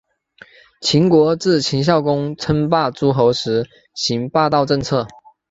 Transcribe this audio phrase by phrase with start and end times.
[0.81, 5.05] 秦国自秦孝公称霸诸候时行霸道政策。